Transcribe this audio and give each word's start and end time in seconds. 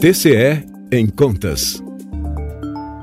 TCE 0.00 0.64
em 0.92 1.08
Contas. 1.08 1.82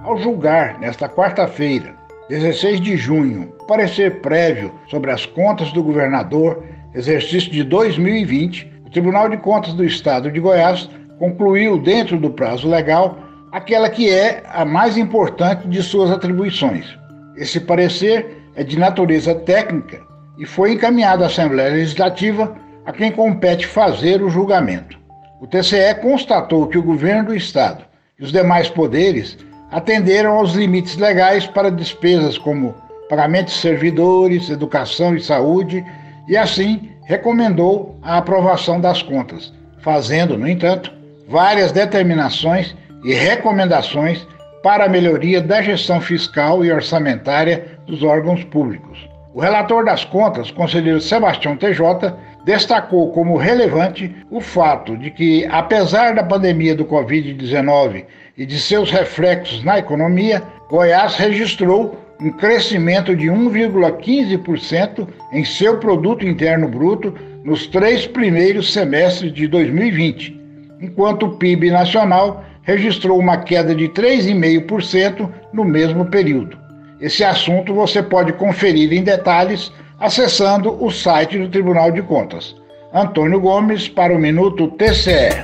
Ao 0.05 0.17
julgar, 0.17 0.79
nesta 0.79 1.09
quarta-feira, 1.09 1.93
16 2.29 2.79
de 2.79 2.95
junho, 2.95 3.53
parecer 3.67 4.21
prévio 4.21 4.71
sobre 4.89 5.11
as 5.11 5.25
contas 5.25 5.73
do 5.73 5.83
governador, 5.83 6.63
exercício 6.93 7.51
de 7.51 7.65
2020, 7.65 8.71
o 8.85 8.89
Tribunal 8.89 9.27
de 9.27 9.35
Contas 9.35 9.73
do 9.73 9.83
Estado 9.83 10.31
de 10.31 10.39
Goiás 10.39 10.89
concluiu, 11.19 11.77
dentro 11.77 12.17
do 12.17 12.29
prazo 12.29 12.69
legal, 12.69 13.19
aquela 13.51 13.89
que 13.89 14.09
é 14.09 14.41
a 14.47 14.63
mais 14.63 14.95
importante 14.95 15.67
de 15.67 15.83
suas 15.83 16.09
atribuições. 16.09 16.97
Esse 17.35 17.59
parecer 17.59 18.37
é 18.55 18.63
de 18.63 18.79
natureza 18.79 19.35
técnica 19.35 19.99
e 20.37 20.45
foi 20.45 20.71
encaminhado 20.71 21.25
à 21.25 21.27
Assembleia 21.27 21.73
Legislativa, 21.73 22.55
a 22.85 22.93
quem 22.93 23.11
compete 23.11 23.67
fazer 23.67 24.23
o 24.23 24.29
julgamento. 24.29 24.94
O 25.39 25.47
TCE 25.47 25.95
constatou 26.01 26.67
que 26.67 26.77
o 26.77 26.83
governo 26.83 27.25
do 27.25 27.35
Estado 27.35 27.83
e 28.19 28.23
os 28.23 28.31
demais 28.31 28.69
poderes 28.69 29.37
atenderam 29.71 30.37
aos 30.37 30.53
limites 30.53 30.95
legais 30.97 31.45
para 31.45 31.69
despesas 31.69 32.37
como 32.37 32.73
pagamento 33.09 33.47
de 33.47 33.53
servidores, 33.53 34.49
educação 34.49 35.15
e 35.15 35.21
saúde, 35.21 35.85
e 36.27 36.37
assim 36.37 36.89
recomendou 37.03 37.99
a 38.01 38.17
aprovação 38.17 38.79
das 38.79 39.01
contas, 39.01 39.53
fazendo, 39.81 40.37
no 40.37 40.47
entanto, 40.47 40.91
várias 41.27 41.71
determinações 41.71 42.75
e 43.03 43.13
recomendações 43.13 44.25
para 44.63 44.85
a 44.85 44.89
melhoria 44.89 45.41
da 45.41 45.61
gestão 45.61 46.01
fiscal 46.01 46.65
e 46.65 46.71
orçamentária 46.71 47.77
dos 47.85 48.01
órgãos 48.01 48.43
públicos. 48.45 49.14
O 49.35 49.41
relator 49.41 49.83
das 49.83 50.05
contas, 50.05 50.49
conselheiro 50.49 51.01
Sebastião 51.01 51.57
TJ, 51.57 52.13
destacou 52.45 53.11
como 53.11 53.35
relevante 53.35 54.15
o 54.31 54.39
fato 54.39 54.95
de 54.95 55.11
que, 55.11 55.45
apesar 55.47 56.15
da 56.15 56.23
pandemia 56.23 56.73
do 56.73 56.85
Covid-19 56.85 58.05
e 58.37 58.45
de 58.45 58.57
seus 58.57 58.89
reflexos 58.89 59.61
na 59.61 59.77
economia, 59.77 60.41
Goiás 60.69 61.17
registrou 61.17 61.99
um 62.21 62.31
crescimento 62.31 63.13
de 63.13 63.25
1,15% 63.25 65.05
em 65.33 65.43
seu 65.43 65.79
produto 65.79 66.25
interno 66.25 66.69
bruto 66.69 67.13
nos 67.43 67.67
três 67.67 68.07
primeiros 68.07 68.71
semestres 68.71 69.33
de 69.33 69.49
2020, 69.49 70.33
enquanto 70.79 71.25
o 71.25 71.35
PIB 71.35 71.71
nacional 71.71 72.41
registrou 72.61 73.19
uma 73.19 73.35
queda 73.35 73.75
de 73.75 73.89
3,5% 73.89 75.29
no 75.51 75.65
mesmo 75.65 76.05
período. 76.05 76.64
Esse 76.99 77.23
assunto 77.23 77.73
você 77.73 78.01
pode 78.01 78.33
conferir 78.33 78.93
em 78.93 79.03
detalhes 79.03 79.71
acessando 79.99 80.83
o 80.83 80.91
site 80.91 81.37
do 81.37 81.49
Tribunal 81.49 81.91
de 81.91 82.01
Contas. 82.01 82.55
Antônio 82.93 83.39
Gomes 83.39 83.89
para 83.89 84.13
o 84.13 84.19
Minuto 84.19 84.69
TCE. 84.69 85.43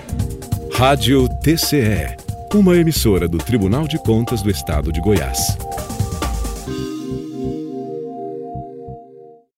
Rádio 0.74 1.28
TCE, 1.44 2.16
uma 2.54 2.78
emissora 2.78 3.28
do 3.28 3.38
Tribunal 3.38 3.88
de 3.88 3.98
Contas 4.00 4.42
do 4.42 4.50
Estado 4.50 4.92
de 4.92 5.02
Goiás. 5.02 5.58